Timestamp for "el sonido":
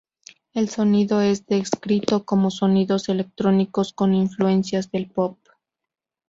0.55-1.21